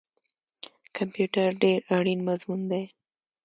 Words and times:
کمپیوټر 0.97 1.49
ډیر 1.63 1.79
اړین 1.97 2.19
مضمون 2.27 2.61
دی 2.71 2.83